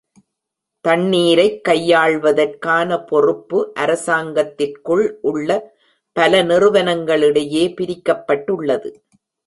தண்ணீரைக் 0.85 1.67
கையாள்வதற்கான 1.69 3.05
பொறுப்பு 3.05 3.73
அரசாங்கத்திற்குள் 3.75 5.17
உள்ள 5.21 5.73
பல 6.11 6.43
நிறுவனங்களிடையே 6.43 7.63
பிரிக்கப்பட்டுள்ளது. 7.81 8.89